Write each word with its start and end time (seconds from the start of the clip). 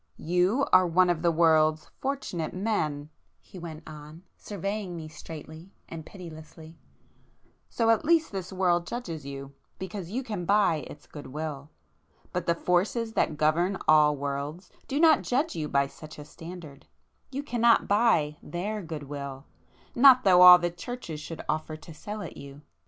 "You 0.17 0.65
are 0.73 0.87
one 0.87 1.11
of 1.11 1.21
the 1.21 1.31
world's 1.31 1.91
'fortunate' 1.99 2.55
men,—" 2.55 3.11
he 3.39 3.59
went 3.59 3.83
on, 3.87 4.23
surveying 4.35 4.95
me 4.95 5.07
straightly 5.07 5.75
and 5.87 6.03
pitilessly—"So 6.03 7.91
at 7.91 8.03
least 8.03 8.31
this 8.31 8.51
world 8.51 8.87
judges 8.87 9.27
you, 9.27 9.53
because 9.77 10.09
you 10.09 10.23
can 10.23 10.43
buy 10.43 10.77
its 10.89 11.05
good 11.05 11.27
will. 11.27 11.69
But 12.33 12.47
the 12.47 12.55
Forces 12.55 13.13
that 13.13 13.37
govern 13.37 13.77
all 13.87 14.15
worlds, 14.15 14.71
do 14.87 14.99
not 14.99 15.21
judge 15.21 15.55
you 15.55 15.69
by 15.69 15.85
such 15.85 16.17
a 16.17 16.25
standard,—you 16.25 17.43
cannot 17.43 17.87
buy 17.87 18.37
their 18.41 18.81
good 18.81 19.03
will, 19.03 19.45
not 19.93 20.23
though 20.23 20.41
all 20.41 20.57
the 20.57 20.71
Churches 20.71 21.19
should 21.19 21.45
offer 21.47 21.75
to 21.77 21.93
sell 21.93 22.21
it 22.21 22.35
you! 22.35 22.61